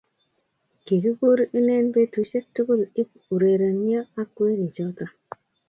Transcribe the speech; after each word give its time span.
Kikigur 0.85 1.37
ine 1.57 1.75
petusiek 1.93 2.45
tugul 2.55 2.81
ipko 3.01 3.17
urerenio 3.35 4.01
ak 4.21 4.29
werichoto 4.41 5.05